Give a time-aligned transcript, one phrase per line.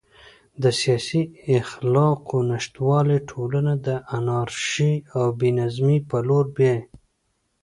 [0.61, 1.21] د سیاسي
[1.59, 6.81] اخلاقو نشتوالی ټولنه د انارشي او بې نظمۍ په لور بیايي.